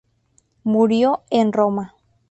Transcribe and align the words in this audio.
Murió 0.63 1.19
en 1.29 1.53
Roma. 1.53 1.93